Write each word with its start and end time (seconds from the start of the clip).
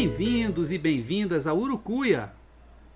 Bem-vindos 0.00 0.72
e 0.72 0.78
bem-vindas 0.78 1.46
a 1.46 1.52
Urucuia, 1.52 2.32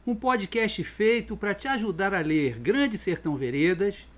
um 0.07 0.15
podcast 0.15 0.83
feito 0.83 1.37
para 1.37 1.55
te 1.55 1.69
ajudar 1.69 2.15
a 2.15 2.21
ler 2.21 2.59
Grande 2.59 2.97
Sertão 2.97 3.37
Veredas 3.37 4.09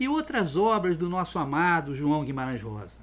e 0.00 0.08
outras 0.08 0.56
obras 0.56 0.96
do 0.96 1.10
nosso 1.10 1.38
amado 1.38 1.94
João 1.94 2.24
Guimarães 2.24 2.62
Rosa. 2.62 3.00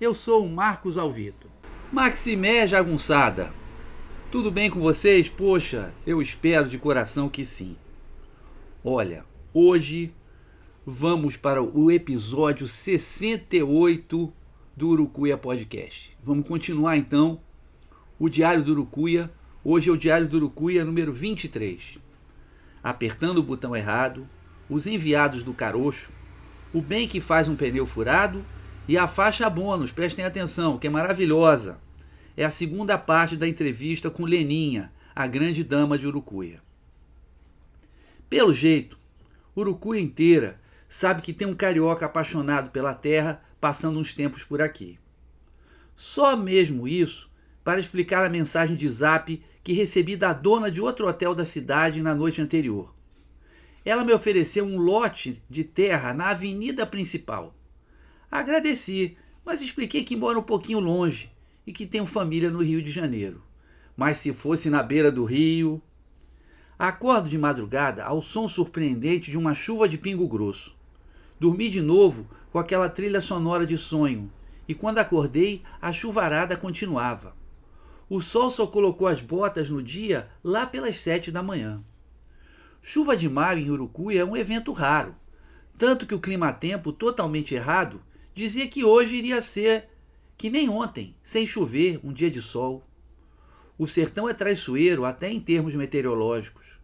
Eu 0.00 0.14
sou 0.14 0.46
o 0.46 0.48
Marcos 0.48 0.96
Alvito. 0.96 1.46
Maximé 1.92 2.66
Jagunçada, 2.66 3.52
tudo 4.32 4.50
bem 4.50 4.70
com 4.70 4.80
vocês? 4.80 5.28
Poxa, 5.28 5.92
eu 6.06 6.22
espero 6.22 6.70
de 6.70 6.78
coração 6.78 7.28
que 7.28 7.44
sim. 7.44 7.76
Olha, 8.82 9.26
hoje 9.52 10.10
vamos 10.86 11.36
para 11.36 11.62
o 11.62 11.90
episódio 11.90 12.66
68 12.66 14.32
do 14.74 14.88
Urucuia 14.88 15.36
Podcast. 15.36 16.16
Vamos 16.24 16.48
continuar 16.48 16.96
então 16.96 17.42
o 18.18 18.28
Diário 18.28 18.64
do 18.64 18.72
Urucuia. 18.72 19.30
Hoje 19.62 19.88
é 19.88 19.92
o 19.92 19.96
Diário 19.96 20.26
do 20.26 20.36
Urucuia 20.36 20.84
número 20.84 21.12
23. 21.12 21.98
Apertando 22.82 23.38
o 23.38 23.42
botão 23.42 23.76
errado, 23.76 24.28
os 24.68 24.86
enviados 24.86 25.44
do 25.44 25.54
caroxo, 25.54 26.10
o 26.72 26.82
bem 26.82 27.06
que 27.06 27.20
faz 27.20 27.48
um 27.48 27.54
pneu 27.54 27.86
furado 27.86 28.44
e 28.88 28.98
a 28.98 29.06
faixa 29.06 29.48
bônus, 29.48 29.92
prestem 29.92 30.24
atenção, 30.24 30.78
que 30.78 30.86
é 30.86 30.90
maravilhosa. 30.90 31.78
É 32.36 32.44
a 32.44 32.50
segunda 32.50 32.98
parte 32.98 33.36
da 33.36 33.46
entrevista 33.46 34.10
com 34.10 34.24
Leninha, 34.24 34.92
a 35.14 35.26
grande 35.26 35.62
dama 35.62 35.96
de 35.96 36.06
Urucuia. 36.06 36.60
Pelo 38.28 38.52
jeito, 38.52 38.98
Urucuia 39.56 40.00
inteira 40.00 40.60
sabe 40.88 41.22
que 41.22 41.32
tem 41.32 41.46
um 41.46 41.54
carioca 41.54 42.06
apaixonado 42.06 42.70
pela 42.70 42.94
terra 42.94 43.42
passando 43.60 43.98
uns 43.98 44.14
tempos 44.14 44.42
por 44.42 44.60
aqui. 44.60 44.98
Só 45.94 46.36
mesmo 46.36 46.86
isso 46.86 47.28
para 47.68 47.80
explicar 47.80 48.24
a 48.24 48.30
mensagem 48.30 48.74
de 48.74 48.88
zap 48.88 49.42
que 49.62 49.74
recebi 49.74 50.16
da 50.16 50.32
dona 50.32 50.70
de 50.70 50.80
outro 50.80 51.06
hotel 51.06 51.34
da 51.34 51.44
cidade 51.44 52.00
na 52.00 52.14
noite 52.14 52.40
anterior. 52.40 52.94
Ela 53.84 54.06
me 54.06 54.14
ofereceu 54.14 54.64
um 54.64 54.78
lote 54.78 55.42
de 55.50 55.64
terra 55.64 56.14
na 56.14 56.30
avenida 56.30 56.86
principal. 56.86 57.54
Agradeci, 58.30 59.18
mas 59.44 59.60
expliquei 59.60 60.02
que 60.02 60.16
moro 60.16 60.40
um 60.40 60.42
pouquinho 60.42 60.80
longe 60.80 61.30
e 61.66 61.70
que 61.70 61.84
tenho 61.84 62.06
família 62.06 62.50
no 62.50 62.62
Rio 62.62 62.80
de 62.80 62.90
Janeiro. 62.90 63.42
Mas 63.94 64.16
se 64.16 64.32
fosse 64.32 64.70
na 64.70 64.82
beira 64.82 65.12
do 65.12 65.26
rio. 65.26 65.82
Acordo 66.78 67.28
de 67.28 67.36
madrugada 67.36 68.02
ao 68.02 68.22
som 68.22 68.48
surpreendente 68.48 69.30
de 69.30 69.36
uma 69.36 69.52
chuva 69.52 69.86
de 69.86 69.98
pingo 69.98 70.26
grosso. 70.26 70.74
Dormi 71.38 71.68
de 71.68 71.82
novo 71.82 72.26
com 72.50 72.58
aquela 72.58 72.88
trilha 72.88 73.20
sonora 73.20 73.66
de 73.66 73.76
sonho, 73.76 74.32
e 74.66 74.74
quando 74.74 75.00
acordei, 75.00 75.62
a 75.82 75.92
chuvarada 75.92 76.56
continuava. 76.56 77.36
O 78.08 78.20
sol 78.20 78.50
só 78.50 78.66
colocou 78.66 79.06
as 79.06 79.20
botas 79.20 79.68
no 79.68 79.82
dia 79.82 80.28
lá 80.42 80.66
pelas 80.66 80.96
sete 80.96 81.30
da 81.30 81.42
manhã. 81.42 81.84
Chuva 82.80 83.16
de 83.16 83.28
mar 83.28 83.58
em 83.58 83.70
Urucuia 83.70 84.22
é 84.22 84.24
um 84.24 84.36
evento 84.36 84.72
raro, 84.72 85.14
tanto 85.76 86.06
que 86.06 86.14
o 86.14 86.20
clima-tempo, 86.20 86.90
totalmente 86.90 87.54
errado, 87.54 88.02
dizia 88.34 88.66
que 88.66 88.84
hoje 88.84 89.16
iria 89.16 89.42
ser 89.42 89.88
que 90.38 90.48
nem 90.48 90.68
ontem, 90.68 91.14
sem 91.22 91.46
chover, 91.46 92.00
um 92.02 92.12
dia 92.12 92.30
de 92.30 92.40
sol. 92.40 92.82
O 93.76 93.86
sertão 93.86 94.28
é 94.28 94.32
traiçoeiro 94.32 95.04
até 95.04 95.30
em 95.30 95.40
termos 95.40 95.74
meteorológicos. 95.74 96.78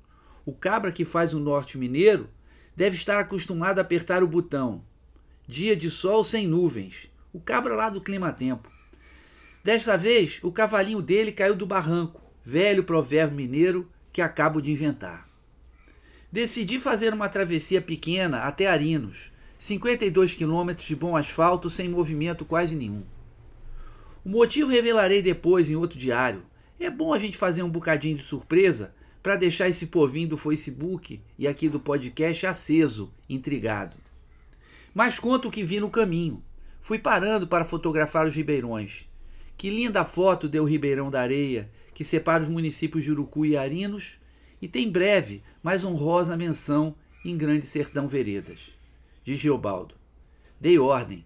O 0.44 0.52
cabra 0.52 0.92
que 0.92 1.04
faz 1.04 1.32
o 1.32 1.40
norte 1.40 1.78
mineiro 1.78 2.28
deve 2.76 2.96
estar 2.96 3.18
acostumado 3.18 3.78
a 3.78 3.82
apertar 3.82 4.22
o 4.22 4.28
botão. 4.28 4.84
Dia 5.46 5.74
de 5.74 5.90
sol 5.90 6.22
sem 6.22 6.46
nuvens. 6.46 7.10
O 7.32 7.40
cabra 7.40 7.74
lá 7.74 7.88
do 7.88 8.00
clima-tempo. 8.00 8.73
Desta 9.64 9.96
vez, 9.96 10.40
o 10.42 10.52
cavalinho 10.52 11.00
dele 11.00 11.32
caiu 11.32 11.56
do 11.56 11.64
barranco, 11.64 12.20
velho 12.44 12.84
provérbio 12.84 13.34
mineiro 13.34 13.90
que 14.12 14.20
acabo 14.20 14.60
de 14.60 14.70
inventar. 14.70 15.26
Decidi 16.30 16.78
fazer 16.78 17.14
uma 17.14 17.30
travessia 17.30 17.80
pequena 17.80 18.40
até 18.40 18.66
Arinos, 18.66 19.32
52 19.56 20.34
quilômetros 20.34 20.86
de 20.86 20.94
bom 20.94 21.16
asfalto 21.16 21.70
sem 21.70 21.88
movimento 21.88 22.44
quase 22.44 22.76
nenhum. 22.76 23.06
O 24.22 24.28
motivo 24.28 24.68
revelarei 24.68 25.22
depois 25.22 25.70
em 25.70 25.76
outro 25.76 25.98
diário. 25.98 26.44
É 26.78 26.90
bom 26.90 27.14
a 27.14 27.18
gente 27.18 27.38
fazer 27.38 27.62
um 27.62 27.70
bocadinho 27.70 28.18
de 28.18 28.22
surpresa 28.22 28.94
para 29.22 29.36
deixar 29.36 29.70
esse 29.70 29.86
povinho 29.86 30.28
do 30.28 30.36
Facebook 30.36 31.22
e 31.38 31.48
aqui 31.48 31.70
do 31.70 31.80
podcast 31.80 32.46
aceso, 32.46 33.10
intrigado. 33.30 33.96
Mas 34.92 35.18
conto 35.18 35.48
o 35.48 35.50
que 35.50 35.64
vi 35.64 35.80
no 35.80 35.88
caminho. 35.88 36.44
Fui 36.82 36.98
parando 36.98 37.46
para 37.48 37.64
fotografar 37.64 38.26
os 38.26 38.34
ribeirões. 38.34 39.06
Que 39.56 39.70
linda 39.70 40.04
foto 40.04 40.48
deu 40.48 40.64
o 40.64 40.66
Ribeirão 40.66 41.10
da 41.10 41.20
Areia, 41.20 41.70
que 41.92 42.04
separa 42.04 42.42
os 42.42 42.48
municípios 42.48 43.04
de 43.04 43.12
Urucu 43.12 43.46
e 43.46 43.56
Arinos, 43.56 44.18
e 44.60 44.68
tem 44.68 44.90
breve, 44.90 45.42
mais 45.62 45.84
honrosa 45.84 46.36
menção 46.36 46.94
em 47.24 47.36
Grande 47.36 47.66
Sertão 47.66 48.08
Veredas. 48.08 48.72
Diz 49.22 49.38
Geobaldo. 49.38 49.94
Dei 50.60 50.78
ordem. 50.78 51.24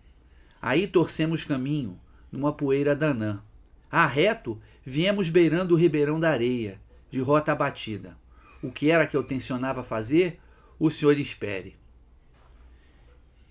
Aí 0.61 0.87
torcemos 0.87 1.45
caminho, 1.45 1.99
numa 2.31 2.53
poeira 2.53 2.95
danã. 2.95 3.43
A 3.91 4.07
reto, 4.07 4.61
viemos 4.85 5.31
beirando 5.31 5.75
o 5.75 5.79
Ribeirão 5.79 6.21
da 6.21 6.31
Areia, 6.31 6.81
de 7.11 7.21
rota 7.21 7.53
abatida. 7.53 8.19
O 8.63 8.71
que 8.71 8.91
era 8.91 9.07
que 9.07 9.17
eu 9.17 9.23
tensionava 9.23 9.83
fazer, 9.83 10.39
o 10.79 10.91
senhor 10.91 11.19
espere. 11.19 11.77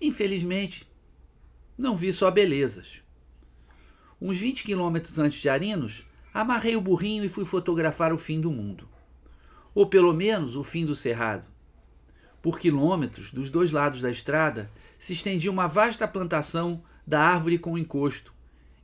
Infelizmente, 0.00 0.86
não 1.76 1.96
vi 1.96 2.12
só 2.12 2.30
belezas. 2.30 3.02
Uns 4.20 4.36
20 4.38 4.64
quilômetros 4.64 5.16
antes 5.20 5.40
de 5.40 5.48
Arinos, 5.48 6.04
amarrei 6.34 6.74
o 6.74 6.80
burrinho 6.80 7.24
e 7.24 7.28
fui 7.28 7.44
fotografar 7.44 8.12
o 8.12 8.18
fim 8.18 8.40
do 8.40 8.50
mundo. 8.50 8.88
Ou 9.72 9.86
pelo 9.86 10.12
menos 10.12 10.56
o 10.56 10.64
fim 10.64 10.84
do 10.84 10.94
cerrado. 10.94 11.44
Por 12.42 12.58
quilômetros, 12.58 13.32
dos 13.32 13.48
dois 13.48 13.70
lados 13.70 14.00
da 14.00 14.10
estrada, 14.10 14.72
se 14.98 15.12
estendia 15.12 15.52
uma 15.52 15.68
vasta 15.68 16.08
plantação 16.08 16.82
da 17.06 17.20
árvore 17.20 17.58
com 17.58 17.78
encosto, 17.78 18.34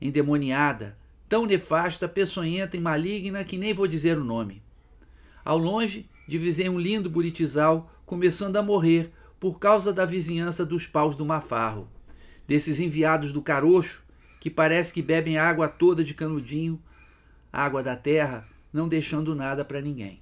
endemoniada, 0.01 0.97
tão 1.29 1.47
nefasta, 1.47 2.09
peçonhenta 2.09 2.77
e 2.77 2.81
maligna 2.81 3.43
que 3.43 3.59
nem 3.59 3.75
vou 3.75 3.89
dizer 3.89 4.17
o 4.17 4.25
nome. 4.25 4.63
Ao 5.45 5.59
longe, 5.59 6.09
divisei 6.29 6.69
um 6.69 6.79
lindo 6.79 7.11
buritizal 7.11 7.91
começando 8.07 8.57
a 8.57 8.63
morrer 8.63 9.13
por 9.41 9.59
causa 9.59 9.93
da 9.93 10.05
vizinhança 10.05 10.65
dos 10.65 10.87
paus 10.87 11.17
do 11.17 11.27
Mafarro, 11.27 11.89
desses 12.47 12.79
enviados 12.79 13.33
do 13.33 13.43
caroxo 13.43 14.04
que 14.44 14.50
parece 14.50 14.93
que 14.93 15.00
bebem 15.00 15.38
água 15.38 15.67
toda 15.67 16.05
de 16.05 16.12
canudinho, 16.12 16.79
água 17.50 17.82
da 17.82 17.96
terra, 17.96 18.46
não 18.70 18.87
deixando 18.87 19.35
nada 19.35 19.64
para 19.64 19.81
ninguém. 19.81 20.20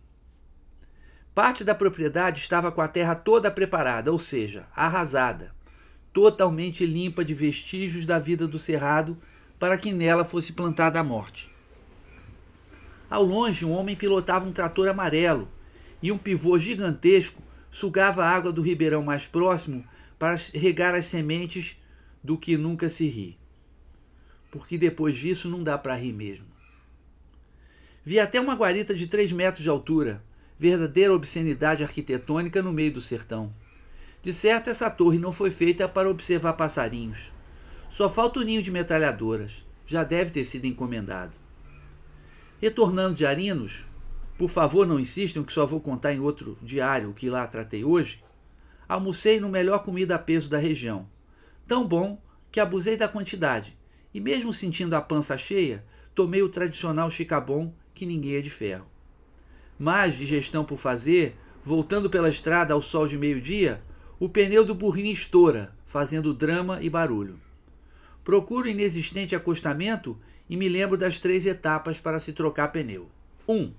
Parte 1.35 1.65
da 1.65 1.75
propriedade 1.75 2.39
estava 2.39 2.71
com 2.71 2.81
a 2.81 2.87
terra 2.87 3.17
toda 3.17 3.51
preparada, 3.51 4.13
ou 4.13 4.21
seja, 4.21 4.65
arrasada, 4.77 5.53
totalmente 6.13 6.87
limpa 6.87 7.25
de 7.25 7.35
vestígios 7.35 8.07
da 8.07 8.21
vida 8.21 8.47
do 8.47 8.61
cerrado 8.61 9.19
para 9.59 9.77
que 9.77 9.91
nela 9.91 10.25
fosse 10.25 10.53
plantada 10.53 11.01
a 11.01 11.03
morte. 11.03 11.51
Ao 13.11 13.25
longe, 13.25 13.65
um 13.65 13.73
homem 13.73 13.97
pilotava 13.97 14.47
um 14.47 14.53
trator 14.53 14.87
amarelo 14.87 15.49
e 16.01 16.13
um 16.13 16.17
pivô 16.17 16.57
gigantesco 16.61 17.43
sugava 17.73 18.23
a 18.23 18.31
água 18.31 18.53
do 18.53 18.63
ribeirão 18.63 19.03
mais 19.03 19.27
próximo 19.27 19.85
para 20.17 20.37
regar 20.55 20.95
as 20.95 21.07
sementes 21.07 21.77
do 22.23 22.39
que 22.39 22.57
nunca 22.57 22.89
se 22.89 23.09
ri. 23.09 23.42
Porque 24.53 24.77
depois 24.77 25.17
disso 25.17 25.49
não 25.49 25.65
dá 25.65 25.77
para 25.77 25.97
rir 25.97 26.13
mesmo. 26.13 26.47
Vi 28.05 28.21
até 28.21 28.39
uma 28.39 28.55
guarita 28.55 28.95
de 28.95 29.07
3 29.07 29.33
metros 29.33 29.63
de 29.63 29.69
altura, 29.71 30.23
verdadeira 30.59 31.15
obscenidade 31.15 31.83
arquitetônica 31.83 32.61
no 32.61 32.73
meio 32.73 32.93
do 32.93 33.01
sertão. 33.01 33.53
De 34.23 34.33
certo, 34.33 34.69
essa 34.69 34.91
torre 34.91 35.19
não 35.19 35.33
foi 35.33 35.51
feita 35.51 35.89
para 35.89 36.11
observar 36.11 36.53
passarinhos. 36.53 37.33
Só 37.89 38.11
falta 38.11 38.41
o 38.41 38.43
ninho 38.43 38.63
de 38.63 38.71
metralhadoras. 38.71 39.65
Já 39.87 40.05
deve 40.05 40.31
ter 40.31 40.45
sido 40.45 40.67
encomendado. 40.67 41.35
Retornando 42.61 43.15
de 43.15 43.25
Arinos, 43.25 43.87
por 44.37 44.51
favor, 44.51 44.87
não 44.87 45.01
insistam 45.01 45.43
que 45.43 45.53
só 45.53 45.65
vou 45.65 45.81
contar 45.81 46.13
em 46.13 46.21
outro 46.21 46.59
diário 46.61 47.11
o 47.11 47.15
que 47.15 47.31
lá 47.31 47.47
tratei 47.47 47.85
hoje. 47.85 48.23
Almocei 48.87 49.41
no 49.41 49.49
melhor 49.49 49.83
comida 49.83 50.15
a 50.15 50.19
peso 50.19 50.51
da 50.51 50.59
região. 50.59 51.09
Tão 51.67 51.87
bom 51.87 52.21
que 52.51 52.61
abusei 52.61 52.97
da 52.97 53.09
quantidade. 53.09 53.77
E 54.15 54.21
mesmo 54.21 54.53
sentindo 54.53 54.95
a 54.95 55.01
pança 55.01 55.37
cheia, 55.37 55.85
tomei 56.15 56.43
o 56.43 56.49
tradicional 56.49 57.11
chicabom 57.11 57.73
que 57.95 58.07
ninguém 58.07 58.37
é 58.37 58.41
de 58.41 58.51
ferro. 58.51 58.87
Mas, 59.79 60.17
digestão 60.17 60.65
por 60.65 60.79
fazer, 60.79 61.37
voltando 61.63 62.11
pela 62.11 62.29
estrada 62.29 62.75
ao 62.75 62.81
sol 62.81 63.07
de 63.07 63.19
meio-dia, 63.19 63.83
o 64.19 64.29
pneu 64.29 64.65
do 64.65 64.75
burrinho 64.75 65.13
estoura, 65.13 65.75
fazendo 65.87 66.35
drama 66.35 66.79
e 66.83 66.89
barulho. 66.89 67.41
Procuro 68.23 68.69
inexistente 68.69 69.35
acostamento 69.35 70.19
e 70.49 70.57
me 70.57 70.69
lembro 70.69 70.97
das 70.97 71.19
três 71.19 71.47
etapas 71.47 71.99
para 71.99 72.21
se 72.21 72.33
trocar 72.33 72.69
pneu. 72.69 73.11
1. 73.49 73.55
Um, 73.55 73.75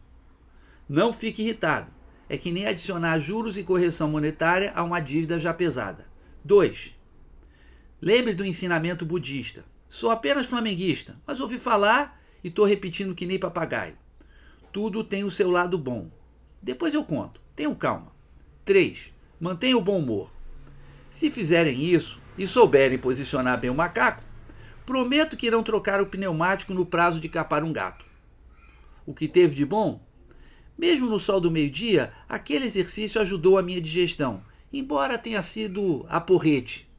não 0.89 1.13
fique 1.13 1.41
irritado. 1.41 1.91
É 2.27 2.37
que 2.37 2.51
nem 2.51 2.65
adicionar 2.65 3.19
juros 3.19 3.57
e 3.57 3.63
correção 3.63 4.09
monetária 4.09 4.71
a 4.75 4.83
uma 4.83 4.99
dívida 4.99 5.39
já 5.39 5.53
pesada. 5.53 6.05
2. 6.43 6.95
Lembre 8.01 8.33
do 8.33 8.43
ensinamento 8.43 9.05
budista. 9.05 9.63
Sou 9.93 10.09
apenas 10.09 10.47
flamenguista, 10.47 11.21
mas 11.23 11.39
ouvi 11.39 11.59
falar 11.59 12.19
e 12.43 12.47
estou 12.47 12.65
repetindo 12.65 13.13
que 13.13 13.27
nem 13.27 13.37
papagaio. 13.37 13.95
Tudo 14.71 15.03
tem 15.03 15.23
o 15.23 15.29
seu 15.29 15.51
lado 15.51 15.77
bom. 15.77 16.09
Depois 16.59 16.95
eu 16.95 17.03
conto. 17.03 17.39
Tenham 17.55 17.75
calma. 17.75 18.11
3. 18.65 19.13
Mantenha 19.39 19.77
o 19.77 19.81
bom 19.83 19.99
humor. 19.99 20.31
Se 21.11 21.29
fizerem 21.29 21.79
isso 21.79 22.19
e 22.35 22.47
souberem 22.47 22.97
posicionar 22.97 23.59
bem 23.59 23.69
o 23.69 23.75
macaco, 23.75 24.23
prometo 24.83 25.37
que 25.37 25.45
irão 25.45 25.61
trocar 25.61 26.01
o 26.01 26.07
pneumático 26.07 26.73
no 26.73 26.87
prazo 26.87 27.19
de 27.19 27.29
capar 27.29 27.63
um 27.63 27.71
gato. 27.71 28.03
O 29.05 29.13
que 29.13 29.27
teve 29.27 29.53
de 29.53 29.63
bom 29.63 30.01
mesmo 30.75 31.07
no 31.07 31.19
sol 31.19 31.39
do 31.39 31.51
meio-dia, 31.51 32.11
aquele 32.27 32.65
exercício 32.65 33.21
ajudou 33.21 33.59
a 33.59 33.61
minha 33.61 33.79
digestão, 33.79 34.43
embora 34.73 35.19
tenha 35.19 35.43
sido 35.43 36.03
a 36.09 36.19
porrete, 36.19 36.89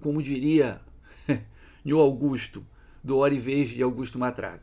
como 0.00 0.20
diria 0.20 0.80
Nho 1.84 1.98
Augusto, 1.98 2.64
do 3.02 3.18
Hora 3.18 3.34
e 3.34 3.82
Augusto 3.82 4.18
Matraga. 4.18 4.62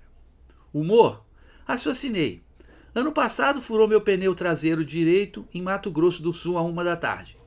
Humor? 0.73 1.25
Raciocinei. 1.65 2.41
Ano 2.95 3.11
passado 3.11 3.61
furou 3.61 3.87
meu 3.87 4.01
pneu 4.01 4.33
traseiro 4.33 4.83
direito 4.83 5.47
em 5.53 5.61
Mato 5.61 5.91
Grosso 5.91 6.23
do 6.23 6.33
Sul 6.33 6.57
a 6.57 6.61
uma 6.61 6.83
da 6.83 6.95
tarde. 6.95 7.37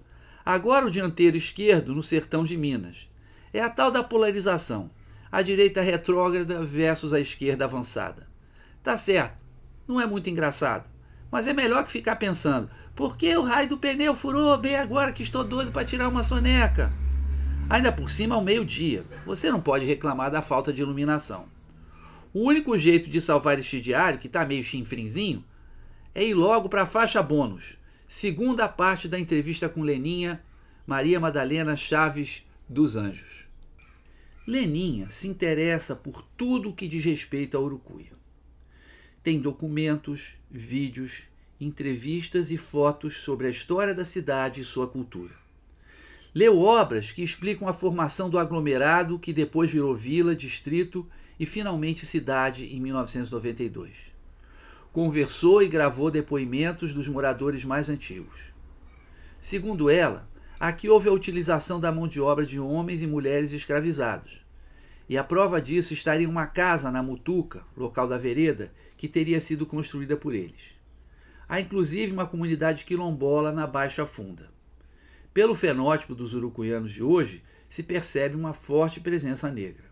Agora 0.45 0.87
o 0.87 0.91
dianteiro 0.91 1.37
esquerdo 1.37 1.95
no 1.95 2.03
sertão 2.03 2.45
de 2.45 2.57
Minas. 2.57 3.09
É 3.53 3.61
a 3.61 3.71
tal 3.71 3.91
da 3.91 4.03
polarização. 4.05 4.91
A 5.31 5.41
direita 5.41 5.81
retrógrada 5.81 6.63
versus 6.65 7.13
a 7.13 7.21
esquerda 7.21 7.65
avançada. 7.65 8.29
Tá 8.83 8.97
certo. 8.97 9.39
Não 9.89 10.01
é 10.01 10.07
muito 10.07 10.29
engraçado. 10.29 10.85
Mas 11.31 11.47
é 11.47 11.53
melhor 11.53 11.85
que 11.85 11.91
ficar 11.91 12.17
pensando: 12.17 12.69
por 12.95 13.17
que 13.17 13.35
o 13.37 13.43
raio 13.43 13.69
do 13.69 13.79
pneu 13.79 14.15
furou 14.15 14.57
bem 14.59 14.77
agora 14.77 15.13
que 15.13 15.23
estou 15.23 15.43
doido 15.43 15.73
para 15.73 15.87
tirar 15.87 16.09
uma 16.09 16.23
soneca? 16.23 16.93
Ainda 17.69 17.91
por 17.91 18.11
cima, 18.11 18.35
ao 18.35 18.43
meio-dia. 18.43 19.05
Você 19.25 19.51
não 19.51 19.61
pode 19.61 19.85
reclamar 19.85 20.31
da 20.31 20.43
falta 20.43 20.73
de 20.73 20.83
iluminação. 20.83 21.47
O 22.33 22.49
único 22.49 22.77
jeito 22.79 23.11
de 23.11 23.21
salvar 23.21 23.59
este 23.59 23.81
diário, 23.81 24.19
que 24.19 24.27
está 24.27 24.45
meio 24.45 24.63
chinfrinzinho, 24.63 25.45
é 26.15 26.25
ir 26.25 26.35
logo 26.35 26.69
para 26.69 26.83
a 26.83 26.87
faixa 26.87 27.23
bônus, 27.23 27.79
segunda 28.07 28.69
parte 28.69 29.09
da 29.09 29.19
entrevista 29.19 29.69
com 29.69 29.83
Leninha, 29.83 30.43
Maria 30.87 31.19
Madalena 31.19 31.77
Chaves 31.77 32.45
dos 32.69 32.97
Anjos. 32.97 33.45
Leninha 34.47 35.09
se 35.09 35.29
interessa 35.29 35.95
por 35.95 36.23
tudo 36.37 36.71
o 36.71 36.75
que 36.75 36.89
diz 36.89 37.05
respeito 37.05 37.57
a 37.57 37.61
Urucuia. 37.61 38.13
Tem 39.23 39.39
documentos, 39.39 40.37
vídeos, 40.51 41.25
entrevistas 41.61 42.51
e 42.51 42.57
fotos 42.57 43.19
sobre 43.19 43.47
a 43.47 43.51
história 43.51 43.95
da 43.95 44.05
cidade 44.05 44.61
e 44.61 44.65
sua 44.65 44.89
cultura. 44.89 45.42
Leu 46.35 46.61
obras 46.61 47.13
que 47.13 47.23
explicam 47.23 47.69
a 47.69 47.75
formação 47.75 48.31
do 48.31 48.39
aglomerado 48.39 49.19
que 49.19 49.35
depois 49.35 49.71
virou 49.71 49.95
vila, 49.95 50.35
distrito 50.35 51.07
e 51.39 51.45
finalmente 51.45 52.07
cidade 52.07 52.65
em 52.75 52.81
1992. 52.81 54.13
Conversou 54.93 55.63
e 55.63 55.69
gravou 55.69 56.11
depoimentos 56.11 56.95
dos 56.95 57.07
moradores 57.07 57.67
mais 57.67 57.91
antigos. 57.91 58.41
Segundo 59.39 59.91
ela, 59.91 60.27
aqui 60.59 60.89
houve 60.89 61.11
a 61.11 61.13
utilização 61.13 61.79
da 61.79 61.93
mão 61.93 62.09
de 62.09 62.19
obra 62.19 62.47
de 62.47 62.59
homens 62.59 63.03
e 63.03 63.07
mulheres 63.07 63.53
escravizados, 63.53 64.41
e 65.09 65.19
a 65.19 65.25
prova 65.25 65.61
disso 65.61 65.93
estaria 65.93 66.29
uma 66.29 66.47
casa 66.47 66.91
na 66.91 67.03
Mutuca, 67.03 67.63
local 67.77 68.09
da 68.09 68.17
vereda, 68.17 68.73
que 68.97 69.07
teria 69.07 69.39
sido 69.39 69.67
construída 69.67 70.17
por 70.17 70.35
eles. 70.35 70.77
Há 71.47 71.61
inclusive 71.61 72.13
uma 72.13 72.27
comunidade 72.27 72.87
quilombola 72.87 73.53
na 73.53 73.67
Baixa 73.67 74.07
Funda. 74.07 74.49
Pelo 75.33 75.55
fenótipo 75.55 76.15
dos 76.15 76.35
urucuianos 76.35 76.93
de 76.93 77.03
hoje, 77.03 77.43
se 77.67 77.83
percebe 77.83 78.37
uma 78.37 78.53
forte 78.53 79.01
presença 79.01 79.51
negra. 79.51 79.85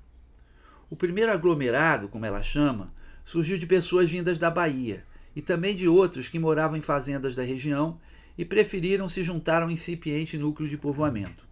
O 0.90 0.96
primeiro 0.96 1.32
aglomerado, 1.32 2.08
como 2.08 2.26
ela 2.26 2.42
chama, 2.42 2.92
surgiu 3.24 3.56
de 3.56 3.66
pessoas 3.66 4.10
vindas 4.10 4.38
da 4.38 4.50
Bahia 4.50 5.04
e 5.34 5.40
também 5.40 5.74
de 5.74 5.88
outros 5.88 6.28
que 6.28 6.38
moravam 6.38 6.76
em 6.76 6.82
fazendas 6.82 7.34
da 7.34 7.42
região 7.42 7.98
e 8.36 8.44
preferiram 8.44 9.08
se 9.08 9.22
juntar 9.22 9.62
ao 9.62 9.70
incipiente 9.70 10.36
núcleo 10.36 10.68
de 10.68 10.76
povoamento. 10.76 11.48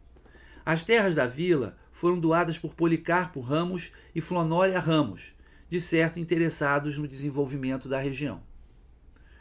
As 0.66 0.84
terras 0.84 1.14
da 1.14 1.26
vila 1.26 1.74
foram 1.90 2.18
doadas 2.18 2.58
por 2.58 2.74
Policarpo 2.74 3.40
Ramos 3.40 3.90
e 4.14 4.20
Flonória 4.20 4.78
Ramos, 4.78 5.34
de 5.66 5.80
certo 5.80 6.20
interessados 6.20 6.98
no 6.98 7.08
desenvolvimento 7.08 7.88
da 7.88 7.98
região. 7.98 8.42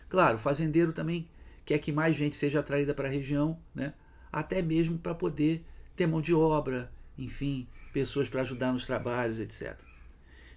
Claro, 0.07 0.37
o 0.37 0.39
fazendeiro 0.39 0.93
também 0.93 1.27
quer 1.65 1.79
que 1.79 1.91
mais 1.91 2.15
gente 2.15 2.37
seja 2.37 2.61
atraída 2.61 2.93
para 2.93 3.09
a 3.09 3.11
região, 3.11 3.59
né? 3.75 3.93
Até 4.37 4.61
mesmo 4.61 4.99
para 4.99 5.15
poder 5.15 5.65
ter 5.95 6.05
mão 6.05 6.21
de 6.21 6.31
obra, 6.31 6.91
enfim, 7.17 7.67
pessoas 7.91 8.29
para 8.29 8.41
ajudar 8.41 8.71
nos 8.71 8.85
trabalhos, 8.85 9.39
etc. 9.39 9.75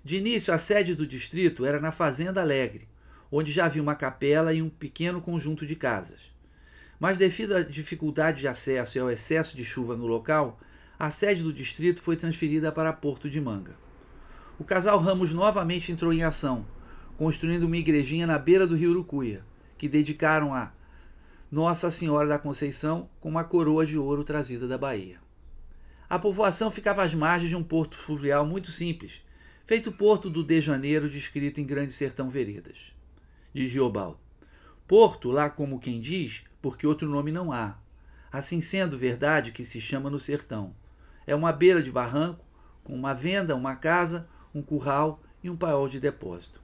De 0.05 0.19
início, 0.19 0.53
a 0.53 0.59
sede 0.59 0.95
do 0.95 1.07
distrito 1.07 1.65
era 1.65 1.81
na 1.81 1.91
Fazenda 1.91 2.43
Alegre, 2.43 2.87
onde 3.33 3.51
já 3.51 3.65
havia 3.65 3.81
uma 3.81 3.95
capela 3.95 4.53
e 4.53 4.61
um 4.61 4.69
pequeno 4.69 5.23
conjunto 5.23 5.65
de 5.65 5.75
casas. 5.75 6.31
Mas 6.99 7.17
devido 7.17 7.57
à 7.57 7.63
dificuldade 7.63 8.41
de 8.41 8.49
acesso 8.49 8.99
e 8.99 9.01
ao 9.01 9.11
excesso 9.11 9.57
de 9.57 9.65
chuva 9.65 9.97
no 9.97 10.07
local, 10.07 10.61
a 10.99 11.09
sede 11.09 11.43
do 11.43 11.51
distrito 11.51 12.03
foi 12.03 12.17
transferida 12.17 12.71
para 12.71 12.93
Porto 12.93 13.31
de 13.31 13.41
Manga. 13.41 13.75
O 14.59 14.65
casal 14.65 14.99
Ramos 14.99 15.33
novamente 15.33 15.91
entrou 15.91 16.13
em 16.13 16.23
ação, 16.23 16.67
construindo 17.17 17.63
uma 17.63 17.79
igrejinha 17.79 18.27
na 18.27 18.39
beira 18.39 18.67
do 18.67 18.77
rio 18.77 18.91
Urucuia, 18.91 19.43
que 19.79 19.89
dedicaram 19.89 20.55
a 20.55 20.71
Nossa 21.51 21.91
Senhora 21.91 22.29
da 22.29 22.39
Conceição 22.39 23.11
com 23.19 23.29
uma 23.29 23.43
coroa 23.43 23.85
de 23.85 23.99
ouro 23.99 24.23
trazida 24.23 24.69
da 24.69 24.79
Bahia. 24.79 25.19
A 26.09 26.17
povoação 26.17 26.71
ficava 26.71 27.03
às 27.03 27.13
margens 27.13 27.51
de 27.51 27.57
um 27.57 27.63
porto 27.65 27.97
fluvial 27.97 28.47
muito 28.47 28.71
simples, 28.71 29.25
feito 29.65 29.91
porto 29.91 30.31
do 30.31 30.45
de 30.45 30.61
Janeiro 30.61 31.11
descrito 31.11 31.61
em 31.61 31.67
Grande 31.67 31.93
Sertão 31.93 32.31
Veredas. 32.31 32.93
Diz 33.53 33.69
Giobaldo. 33.69 34.21
Porto, 34.87 35.33
lá 35.33 35.51
como 35.51 35.81
quem 35.81 36.01
diz, 36.01 36.45
porque 36.63 36.87
outro 36.87 37.09
nome 37.09 37.33
não 37.33 37.51
há. 37.51 37.77
Assim 38.31 38.61
sendo 38.61 38.97
verdade 38.97 39.51
que 39.51 39.65
se 39.65 39.81
chama 39.81 40.09
no 40.09 40.21
sertão. 40.21 40.73
É 41.27 41.35
uma 41.35 41.53
beira 41.53 41.83
de 41.83 41.91
barranco, 41.91 42.45
com 42.85 42.95
uma 42.95 43.13
venda, 43.13 43.57
uma 43.57 43.75
casa, 43.75 44.29
um 44.55 44.63
curral 44.63 45.21
e 45.43 45.51
um 45.51 45.57
paiol 45.57 45.89
de 45.89 45.99
depósito. 45.99 46.61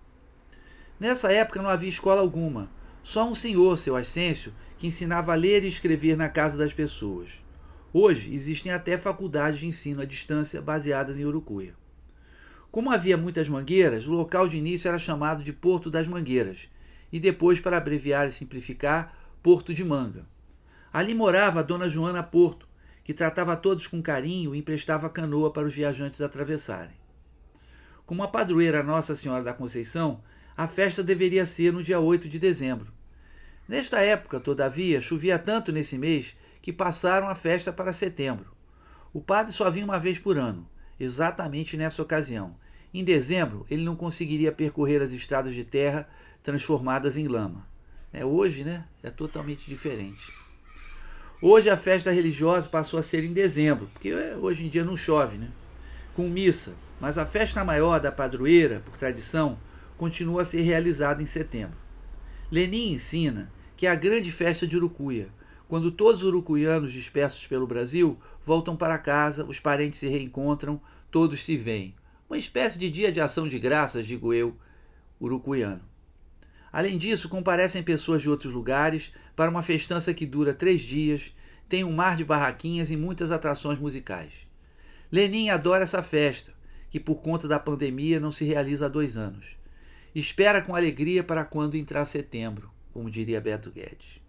Nessa 1.00 1.32
época 1.32 1.60
não 1.60 1.68
havia 1.68 1.88
escola 1.88 2.20
alguma, 2.20 2.70
Só 3.06 3.30
um 3.30 3.36
senhor, 3.36 3.78
seu 3.78 3.94
Ascêncio, 3.94 4.52
que 4.76 4.88
ensinava 4.88 5.30
a 5.30 5.36
ler 5.36 5.62
e 5.62 5.68
escrever 5.68 6.16
na 6.16 6.28
casa 6.28 6.58
das 6.58 6.74
pessoas. 6.74 7.40
Hoje 7.92 8.34
existem 8.34 8.72
até 8.72 8.98
faculdades 8.98 9.60
de 9.60 9.66
ensino 9.68 10.02
à 10.02 10.04
distância 10.04 10.60
baseadas 10.60 11.16
em 11.16 11.24
Urucuia. 11.24 11.76
Como 12.68 12.90
havia 12.90 13.16
muitas 13.16 13.48
mangueiras, 13.48 14.08
o 14.08 14.12
local 14.12 14.48
de 14.48 14.56
início 14.56 14.88
era 14.88 14.98
chamado 14.98 15.44
de 15.44 15.52
Porto 15.52 15.88
das 15.88 16.08
Mangueiras 16.08 16.68
e 17.12 17.20
depois, 17.20 17.60
para 17.60 17.76
abreviar 17.76 18.26
e 18.26 18.32
simplificar, 18.32 19.16
Porto 19.40 19.72
de 19.72 19.84
Manga. 19.84 20.26
Ali 20.92 21.14
morava 21.14 21.60
a 21.60 21.62
dona 21.62 21.88
Joana 21.88 22.24
Porto, 22.24 22.68
que 23.04 23.14
tratava 23.14 23.54
todos 23.56 23.86
com 23.86 24.02
carinho 24.02 24.52
e 24.52 24.58
emprestava 24.58 25.08
canoa 25.08 25.52
para 25.52 25.68
os 25.68 25.72
viajantes 25.72 26.20
atravessarem. 26.20 26.96
Como 28.04 28.24
a 28.24 28.28
padroeira 28.28 28.82
Nossa 28.82 29.14
Senhora 29.14 29.44
da 29.44 29.54
Conceição, 29.54 30.20
a 30.56 30.66
festa 30.66 31.04
deveria 31.04 31.46
ser 31.46 31.72
no 31.72 31.84
dia 31.84 32.00
8 32.00 32.28
de 32.28 32.40
dezembro. 32.40 32.95
Nesta 33.68 34.00
época, 34.00 34.38
todavia, 34.38 35.00
chovia 35.00 35.38
tanto 35.38 35.72
nesse 35.72 35.98
mês 35.98 36.36
que 36.62 36.72
passaram 36.72 37.28
a 37.28 37.34
festa 37.34 37.72
para 37.72 37.92
setembro. 37.92 38.46
O 39.12 39.20
padre 39.20 39.52
só 39.52 39.70
vinha 39.70 39.84
uma 39.84 39.98
vez 39.98 40.18
por 40.18 40.38
ano, 40.38 40.68
exatamente 41.00 41.76
nessa 41.76 42.02
ocasião. 42.02 42.54
Em 42.94 43.02
dezembro, 43.02 43.66
ele 43.68 43.82
não 43.84 43.96
conseguiria 43.96 44.52
percorrer 44.52 45.02
as 45.02 45.12
estradas 45.12 45.54
de 45.54 45.64
terra 45.64 46.08
transformadas 46.42 47.16
em 47.16 47.26
lama. 47.26 47.66
É, 48.12 48.24
hoje, 48.24 48.62
né, 48.62 48.84
é 49.02 49.10
totalmente 49.10 49.68
diferente. 49.68 50.32
Hoje 51.42 51.68
a 51.68 51.76
festa 51.76 52.10
religiosa 52.10 52.68
passou 52.68 52.98
a 52.98 53.02
ser 53.02 53.24
em 53.24 53.32
dezembro, 53.32 53.90
porque 53.92 54.14
hoje 54.40 54.64
em 54.64 54.68
dia 54.68 54.84
não 54.84 54.96
chove, 54.96 55.36
né? 55.36 55.50
Com 56.14 56.28
missa, 56.28 56.74
mas 56.98 57.18
a 57.18 57.26
festa 57.26 57.64
maior 57.64 58.00
da 58.00 58.10
padroeira, 58.10 58.80
por 58.80 58.96
tradição, 58.96 59.58
continua 59.98 60.42
a 60.42 60.44
ser 60.44 60.62
realizada 60.62 61.22
em 61.22 61.26
setembro. 61.26 61.76
Lenin 62.50 62.92
ensina 62.92 63.52
que 63.76 63.86
é 63.86 63.90
a 63.90 63.94
grande 63.94 64.32
festa 64.32 64.66
de 64.66 64.76
Urucuia, 64.76 65.28
quando 65.68 65.90
todos 65.90 66.22
os 66.22 66.28
urucuianos 66.28 66.92
dispersos 66.92 67.46
pelo 67.46 67.66
Brasil 67.66 68.16
voltam 68.44 68.76
para 68.76 68.98
casa, 68.98 69.44
os 69.44 69.58
parentes 69.58 69.98
se 69.98 70.08
reencontram, 70.08 70.80
todos 71.10 71.44
se 71.44 71.56
veem. 71.56 71.94
Uma 72.28 72.38
espécie 72.38 72.78
de 72.78 72.88
dia 72.88 73.10
de 73.12 73.20
ação 73.20 73.48
de 73.48 73.58
graças, 73.58 74.06
digo 74.06 74.32
eu, 74.32 74.56
urucuiano. 75.20 75.82
Além 76.72 76.96
disso, 76.96 77.28
comparecem 77.28 77.82
pessoas 77.82 78.22
de 78.22 78.30
outros 78.30 78.52
lugares 78.52 79.12
para 79.34 79.50
uma 79.50 79.62
festança 79.62 80.14
que 80.14 80.24
dura 80.26 80.54
três 80.54 80.82
dias, 80.82 81.34
tem 81.68 81.82
um 81.82 81.92
mar 81.92 82.16
de 82.16 82.24
barraquinhas 82.24 82.90
e 82.90 82.96
muitas 82.96 83.30
atrações 83.30 83.78
musicais. 83.78 84.46
Lenin 85.10 85.50
adora 85.50 85.82
essa 85.82 86.02
festa, 86.02 86.52
que 86.90 87.00
por 87.00 87.22
conta 87.22 87.48
da 87.48 87.58
pandemia 87.58 88.20
não 88.20 88.30
se 88.30 88.44
realiza 88.44 88.86
há 88.86 88.88
dois 88.88 89.16
anos. 89.16 89.56
Espera 90.14 90.62
com 90.62 90.74
alegria 90.74 91.24
para 91.24 91.44
quando 91.44 91.76
entrar 91.76 92.04
setembro, 92.04 92.70
como 92.96 93.10
diria 93.10 93.42
Beto 93.42 93.70
Guedes. 93.70 94.22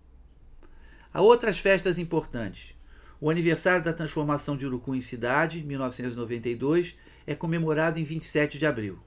Há 1.13 1.21
outras 1.21 1.57
festas 1.57 1.97
importantes. 1.97 2.75
O 3.17 3.29
aniversário 3.29 3.81
da 3.81 3.93
transformação 3.93 4.57
de 4.57 4.67
Urucu 4.67 4.93
em 4.93 4.99
cidade, 4.99 5.63
1992, 5.63 6.97
é 7.25 7.33
comemorado 7.33 7.97
em 7.97 8.03
27 8.03 8.57
de 8.57 8.65
abril. 8.65 8.99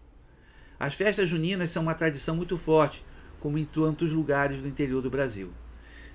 As 0.78 0.94
festas 0.94 1.28
juninas 1.28 1.68
são 1.68 1.82
uma 1.82 1.92
tradição 1.92 2.34
muito 2.34 2.56
forte, 2.56 3.04
como 3.38 3.58
em 3.58 3.66
tantos 3.66 4.14
lugares 4.14 4.62
do 4.62 4.68
interior 4.68 5.02
do 5.02 5.10
Brasil. 5.10 5.52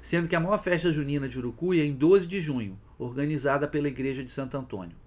Sendo 0.01 0.27
que 0.27 0.35
a 0.35 0.39
maior 0.39 0.57
festa 0.57 0.91
junina 0.91 1.29
de 1.29 1.37
Urucuia 1.37 1.83
é 1.83 1.85
em 1.85 1.93
12 1.93 2.25
de 2.25 2.41
junho, 2.41 2.79
organizada 2.97 3.67
pela 3.67 3.89
Igreja 3.89 4.23
de 4.23 4.31
Santo 4.31 4.57
Antônio. 4.57 4.97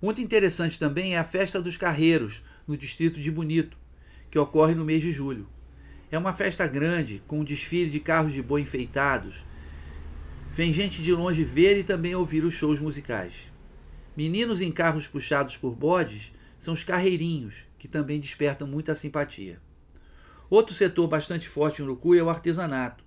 Muito 0.00 0.22
interessante 0.22 0.78
também 0.78 1.14
é 1.14 1.18
a 1.18 1.24
Festa 1.24 1.60
dos 1.60 1.76
Carreiros, 1.76 2.42
no 2.66 2.74
distrito 2.74 3.20
de 3.20 3.30
Bonito, 3.30 3.76
que 4.30 4.38
ocorre 4.38 4.74
no 4.74 4.82
mês 4.82 5.02
de 5.02 5.12
julho. 5.12 5.46
É 6.10 6.18
uma 6.18 6.32
festa 6.32 6.66
grande, 6.66 7.22
com 7.26 7.40
um 7.40 7.44
desfile 7.44 7.90
de 7.90 8.00
carros 8.00 8.32
de 8.32 8.42
boi 8.42 8.60
enfeitados, 8.60 9.44
Vem 10.52 10.72
gente 10.72 11.00
de 11.00 11.12
longe 11.12 11.44
ver 11.44 11.78
e 11.78 11.84
também 11.84 12.12
ouvir 12.14 12.44
os 12.44 12.54
shows 12.54 12.80
musicais. 12.80 13.52
Meninos 14.16 14.60
em 14.60 14.72
carros 14.72 15.06
puxados 15.06 15.56
por 15.56 15.76
bodes 15.76 16.32
são 16.58 16.74
os 16.74 16.82
carreirinhos, 16.82 17.68
que 17.78 17.86
também 17.86 18.18
despertam 18.18 18.66
muita 18.66 18.96
simpatia. 18.96 19.60
Outro 20.50 20.74
setor 20.74 21.06
bastante 21.06 21.48
forte 21.48 21.80
em 21.80 21.84
Urucuí 21.84 22.18
é 22.18 22.22
o 22.22 22.28
artesanato. 22.28 23.04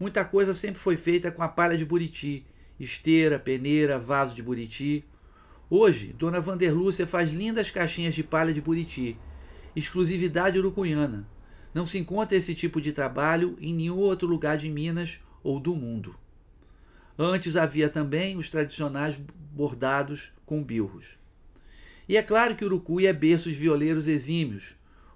Muita 0.00 0.24
coisa 0.24 0.52
sempre 0.52 0.80
foi 0.80 0.96
feita 0.96 1.30
com 1.30 1.44
a 1.44 1.48
palha 1.48 1.76
de 1.76 1.84
buriti, 1.84 2.44
esteira, 2.78 3.38
peneira, 3.38 3.96
vaso 3.96 4.34
de 4.34 4.42
buriti. 4.42 5.04
Hoje, 5.70 6.12
Dona 6.18 6.40
Vanderlúcia 6.40 7.06
faz 7.06 7.30
lindas 7.30 7.70
caixinhas 7.70 8.16
de 8.16 8.24
palha 8.24 8.52
de 8.52 8.60
buriti, 8.60 9.16
exclusividade 9.76 10.58
urucuiana. 10.58 11.24
Não 11.72 11.86
se 11.86 11.98
encontra 11.98 12.36
esse 12.36 12.54
tipo 12.54 12.80
de 12.80 12.92
trabalho 12.92 13.56
em 13.60 13.72
nenhum 13.72 13.98
outro 13.98 14.26
lugar 14.26 14.56
de 14.56 14.68
Minas 14.68 15.20
ou 15.42 15.60
do 15.60 15.74
mundo. 15.74 16.16
Antes 17.18 17.56
havia 17.56 17.88
também 17.88 18.36
os 18.36 18.50
tradicionais 18.50 19.20
bordados 19.52 20.32
com 20.44 20.62
bilros. 20.62 21.18
E 22.08 22.16
é 22.16 22.22
claro 22.22 22.56
que 22.56 22.64
Urucuí 22.64 23.06
é 23.06 23.12
berço 23.12 23.50
de 23.50 23.56
violeiros 23.56 24.08
exímios, 24.08 24.74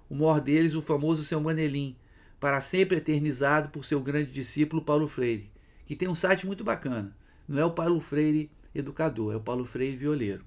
o 0.09 0.15
maior 0.15 0.39
deles 0.39 0.75
o 0.75 0.81
famoso 0.81 1.23
seu 1.23 1.41
Manelim, 1.41 1.95
para 2.39 2.61
sempre 2.61 2.97
eternizado 2.97 3.69
por 3.69 3.83
seu 3.83 3.99
grande 3.99 4.31
discípulo 4.31 4.81
Paulo 4.81 5.07
Freire, 5.07 5.51
que 5.85 5.95
tem 5.95 6.07
um 6.07 6.15
site 6.15 6.45
muito 6.45 6.63
bacana. 6.63 7.15
Não 7.47 7.59
é 7.59 7.65
o 7.65 7.71
Paulo 7.71 7.99
Freire 7.99 8.49
educador, 8.73 9.33
é 9.33 9.35
o 9.35 9.41
Paulo 9.41 9.65
Freire 9.65 9.97
violeiro. 9.97 10.45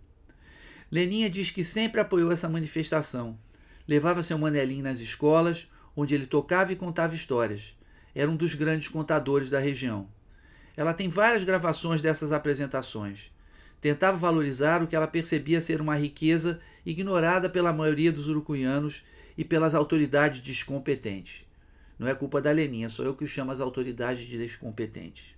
Leninha 0.91 1.29
diz 1.29 1.51
que 1.51 1.63
sempre 1.63 2.01
apoiou 2.01 2.33
essa 2.33 2.49
manifestação. 2.49 3.39
Levava 3.87 4.23
seu 4.23 4.39
Manelim 4.39 4.81
nas 4.81 5.01
escolas, 5.01 5.69
onde 6.01 6.15
ele 6.15 6.27
tocava 6.27 6.73
e 6.73 6.77
contava 6.77 7.17
histórias. 7.17 7.77
Era 8.15 8.31
um 8.31 8.37
dos 8.37 8.55
grandes 8.55 8.87
contadores 8.87 9.51
da 9.51 9.59
região. 9.59 10.09
Ela 10.77 10.95
tem 10.95 11.09
várias 11.09 11.43
gravações 11.43 12.01
dessas 12.01 12.31
apresentações. 12.31 13.33
Tentava 13.81 14.17
valorizar 14.17 14.81
o 14.81 14.87
que 14.87 14.95
ela 14.95 15.09
percebia 15.09 15.61
ser 15.61 15.81
uma 15.81 15.97
riqueza 15.97 16.61
ignorada 16.87 17.51
pela 17.51 17.73
maioria 17.73 18.13
dos 18.13 18.29
urucuianos 18.29 19.03
e 19.37 19.45
pelas 19.45 19.75
autoridades 19.75 20.41
descompetentes. 20.41 21.45
Não 21.99 22.07
é 22.07 22.15
culpa 22.15 22.41
da 22.41 22.53
Leninha, 22.53 22.89
sou 22.89 23.05
eu 23.05 23.13
que 23.13 23.27
chamo 23.27 23.51
as 23.51 23.61
autoridades 23.61 24.25
de 24.25 24.39
descompetentes. 24.39 25.35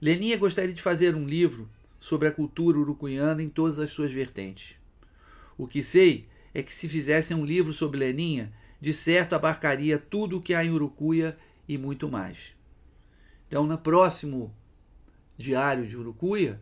Leninha 0.00 0.36
gostaria 0.36 0.72
de 0.72 0.80
fazer 0.80 1.16
um 1.16 1.26
livro 1.26 1.68
sobre 1.98 2.28
a 2.28 2.32
cultura 2.32 2.78
urucuiana 2.78 3.42
em 3.42 3.48
todas 3.48 3.80
as 3.80 3.90
suas 3.90 4.12
vertentes. 4.12 4.76
O 5.58 5.66
que 5.66 5.82
sei 5.82 6.28
é 6.54 6.62
que 6.62 6.72
se 6.72 6.88
fizessem 6.88 7.36
um 7.36 7.44
livro 7.44 7.72
sobre 7.72 7.98
Leninha, 7.98 8.52
de 8.80 8.92
certo 8.92 9.34
abarcaria 9.34 9.98
tudo 9.98 10.38
o 10.38 10.42
que 10.42 10.54
há 10.54 10.64
em 10.64 10.70
Urucuia 10.70 11.36
e 11.68 11.76
muito 11.76 12.08
mais. 12.08 12.54
Então, 13.46 13.66
no 13.66 13.76
próximo 13.76 14.54
diário 15.36 15.86
de 15.86 15.96
Urucuia, 15.96 16.60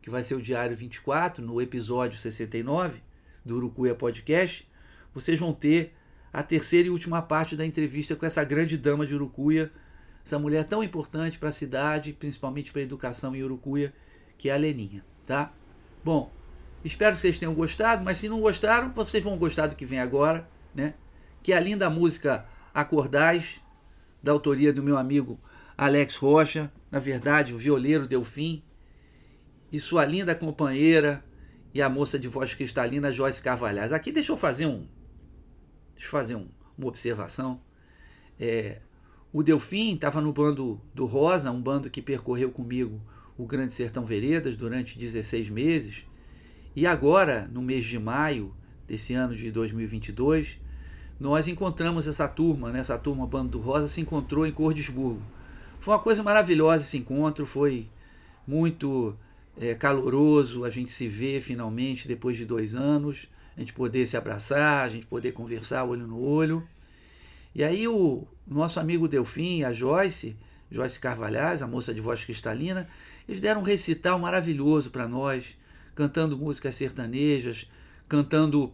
que 0.00 0.10
vai 0.10 0.22
ser 0.22 0.34
o 0.34 0.42
diário 0.42 0.76
24, 0.76 1.44
no 1.44 1.60
episódio 1.60 2.18
69 2.18 3.02
do 3.44 3.56
Urucuia 3.56 3.94
Podcast, 3.94 4.66
vocês 5.12 5.38
vão 5.38 5.52
ter 5.52 5.94
a 6.32 6.42
terceira 6.42 6.88
e 6.88 6.90
última 6.90 7.20
parte 7.20 7.56
da 7.56 7.66
entrevista 7.66 8.14
com 8.14 8.24
essa 8.24 8.44
grande 8.44 8.78
dama 8.78 9.06
de 9.06 9.14
Urucuia, 9.14 9.72
essa 10.24 10.38
mulher 10.38 10.64
tão 10.64 10.82
importante 10.82 11.38
para 11.38 11.48
a 11.48 11.52
cidade, 11.52 12.12
principalmente 12.12 12.70
para 12.70 12.80
a 12.80 12.84
educação 12.84 13.34
em 13.34 13.42
Urucuia, 13.42 13.92
que 14.36 14.50
é 14.50 14.52
a 14.52 14.56
Leninha, 14.56 15.04
tá? 15.26 15.52
Bom, 16.04 16.30
espero 16.84 17.14
que 17.14 17.20
vocês 17.20 17.38
tenham 17.38 17.54
gostado, 17.54 18.04
mas 18.04 18.18
se 18.18 18.28
não 18.28 18.40
gostaram, 18.40 18.92
vocês 18.92 19.24
vão 19.24 19.36
gostar 19.36 19.66
do 19.66 19.76
que 19.76 19.86
vem 19.86 19.98
agora, 19.98 20.48
né? 20.74 20.94
Que 21.48 21.54
é 21.54 21.56
a 21.56 21.60
linda 21.60 21.88
música 21.88 22.46
Acordais, 22.74 23.58
da 24.22 24.32
autoria 24.32 24.70
do 24.70 24.82
meu 24.82 24.98
amigo 24.98 25.40
Alex 25.78 26.16
Rocha, 26.16 26.70
na 26.90 26.98
verdade, 26.98 27.54
o 27.54 27.56
violeiro 27.56 28.06
Delfim, 28.06 28.62
e 29.72 29.80
sua 29.80 30.04
linda 30.04 30.34
companheira 30.34 31.24
e 31.72 31.80
a 31.80 31.88
moça 31.88 32.18
de 32.18 32.28
voz 32.28 32.52
cristalina 32.52 33.10
Joyce 33.10 33.40
Carvalhais. 33.40 33.94
Aqui 33.94 34.12
deixa 34.12 34.30
eu 34.30 34.36
fazer 34.36 34.66
um. 34.66 34.86
Deixa 35.94 36.08
eu 36.08 36.10
fazer 36.10 36.34
um, 36.34 36.48
uma 36.76 36.88
observação. 36.88 37.62
É, 38.38 38.82
o 39.32 39.42
Delfim 39.42 39.94
estava 39.94 40.20
no 40.20 40.34
bando 40.34 40.78
do 40.92 41.06
Rosa, 41.06 41.50
um 41.50 41.62
bando 41.62 41.88
que 41.88 42.02
percorreu 42.02 42.50
comigo 42.50 43.00
o 43.38 43.46
Grande 43.46 43.72
Sertão 43.72 44.04
Veredas 44.04 44.54
durante 44.54 44.98
16 44.98 45.48
meses. 45.48 46.04
E 46.76 46.86
agora, 46.86 47.48
no 47.50 47.62
mês 47.62 47.86
de 47.86 47.98
maio 47.98 48.54
desse 48.86 49.14
ano 49.14 49.34
de 49.34 49.50
2022, 49.50 50.67
nós 51.18 51.48
encontramos 51.48 52.06
essa 52.06 52.28
turma, 52.28 52.70
né? 52.70 52.80
essa 52.80 52.98
turma 52.98 53.26
Bando 53.26 53.50
do 53.50 53.60
Rosa 53.60 53.88
se 53.88 54.00
encontrou 54.00 54.46
em 54.46 54.52
Cordesburgo 54.52 55.22
foi 55.80 55.94
uma 55.94 56.00
coisa 56.00 56.22
maravilhosa 56.22 56.84
esse 56.84 56.98
encontro, 56.98 57.46
foi 57.46 57.88
muito 58.46 59.16
é, 59.60 59.74
caloroso 59.74 60.64
a 60.64 60.70
gente 60.70 60.90
se 60.90 61.06
ver 61.06 61.40
finalmente 61.40 62.08
depois 62.08 62.36
de 62.36 62.44
dois 62.44 62.74
anos, 62.74 63.28
a 63.56 63.60
gente 63.60 63.72
poder 63.72 64.06
se 64.06 64.16
abraçar, 64.16 64.84
a 64.84 64.88
gente 64.88 65.06
poder 65.06 65.32
conversar 65.32 65.84
olho 65.84 66.06
no 66.06 66.20
olho. 66.20 66.66
E 67.54 67.62
aí 67.62 67.86
o 67.86 68.26
nosso 68.46 68.78
amigo 68.80 69.08
Delfim, 69.08 69.62
a 69.62 69.72
Joyce, 69.72 70.36
Joyce 70.70 70.98
Carvalhais, 71.00 71.62
a 71.62 71.66
moça 71.66 71.94
de 71.94 72.00
voz 72.00 72.24
cristalina, 72.24 72.88
eles 73.28 73.40
deram 73.40 73.60
um 73.60 73.64
recital 73.64 74.18
maravilhoso 74.18 74.90
para 74.90 75.08
nós, 75.08 75.56
cantando 75.94 76.36
músicas 76.36 76.74
sertanejas, 76.74 77.68
cantando 78.08 78.72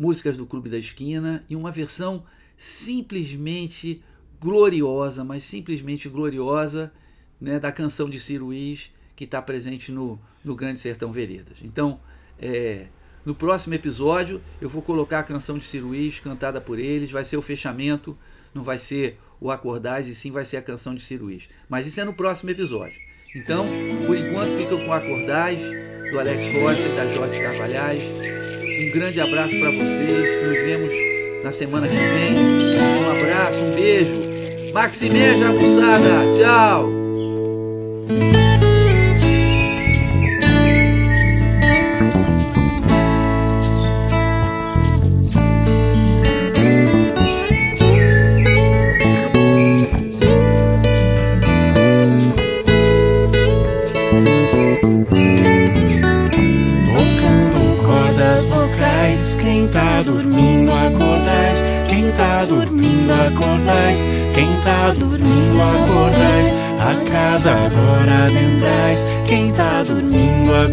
músicas 0.00 0.38
do 0.38 0.46
Clube 0.46 0.70
da 0.70 0.78
Esquina 0.78 1.44
e 1.46 1.54
uma 1.54 1.70
versão 1.70 2.24
simplesmente 2.56 4.02
gloriosa, 4.40 5.22
mas 5.22 5.44
simplesmente 5.44 6.08
gloriosa, 6.08 6.90
né, 7.38 7.60
da 7.60 7.70
canção 7.70 8.08
de 8.08 8.18
Ciro 8.18 8.46
Luiz, 8.46 8.90
que 9.14 9.24
está 9.24 9.42
presente 9.42 9.92
no, 9.92 10.18
no 10.42 10.56
Grande 10.56 10.80
Sertão 10.80 11.12
Veredas. 11.12 11.58
Então, 11.62 12.00
é, 12.38 12.86
no 13.26 13.34
próximo 13.34 13.74
episódio, 13.74 14.40
eu 14.58 14.70
vou 14.70 14.80
colocar 14.80 15.18
a 15.18 15.22
canção 15.22 15.58
de 15.58 15.66
Ciro 15.66 15.88
Luiz, 15.88 16.18
cantada 16.18 16.62
por 16.62 16.78
eles, 16.78 17.10
vai 17.10 17.22
ser 17.22 17.36
o 17.36 17.42
fechamento, 17.42 18.16
não 18.54 18.62
vai 18.62 18.78
ser 18.78 19.18
o 19.38 19.50
Acordais, 19.50 20.06
e 20.06 20.14
sim 20.14 20.30
vai 20.30 20.46
ser 20.46 20.56
a 20.56 20.62
canção 20.62 20.94
de 20.94 21.02
Ciro 21.02 21.24
Luiz. 21.24 21.50
Mas 21.68 21.86
isso 21.86 22.00
é 22.00 22.06
no 22.06 22.14
próximo 22.14 22.48
episódio. 22.48 22.98
Então, 23.34 23.66
por 24.06 24.16
enquanto, 24.16 24.56
ficam 24.56 24.82
com 24.82 24.92
Acordais, 24.94 25.60
do 26.10 26.18
Alex 26.18 26.46
Rocha 26.54 26.88
e 26.88 26.96
da 26.96 27.06
Joyce 27.06 27.42
Carvalhais. 27.42 28.39
Um 28.80 28.90
grande 28.92 29.20
abraço 29.20 29.54
para 29.60 29.70
vocês, 29.72 30.42
nos 30.42 30.56
vemos 30.64 30.90
na 31.44 31.52
semana 31.52 31.86
que 31.86 31.94
vem. 31.94 32.34
Um 32.34 33.10
abraço, 33.10 33.62
um 33.62 33.74
beijo. 33.74 34.72
Maximeja, 34.72 35.52
moçada. 35.52 36.08
Tchau. 36.38 36.88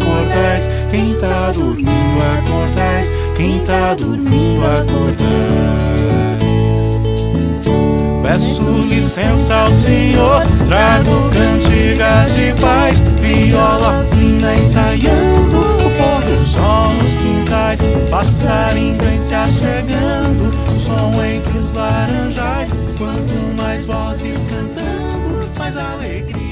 acordais, 0.07 0.69
quem 0.91 1.13
tá 1.15 1.51
dormindo 1.51 1.89
é 1.89 2.39
acordais, 2.39 3.11
quem 3.35 3.59
tá 3.59 3.93
dormindo 3.93 4.63
é 4.63 4.81
acordais. 4.81 6.07
Peço 8.23 8.71
licença 8.89 9.55
ao 9.55 9.71
Senhor, 9.71 10.43
trago 10.67 11.29
cantigas 11.31 12.35
de 12.35 12.53
paz, 12.59 12.99
viola 13.21 14.05
fina 14.11 14.53
ensaiando, 14.55 15.59
o 15.59 15.89
pôr 15.97 16.21
do 16.23 16.45
sol 16.45 16.89
nos 16.93 17.13
quintais, 17.21 17.79
passarinho 18.09 18.97
vem 19.01 19.21
se 19.21 19.33
achegando, 19.33 20.51
som 20.79 21.23
entre 21.23 21.57
os 21.57 21.73
laranjais, 21.73 22.69
quanto 22.97 23.55
mais 23.55 23.85
vozes 23.85 24.37
cantando, 24.49 25.47
mais 25.57 25.77
alegria. 25.77 26.46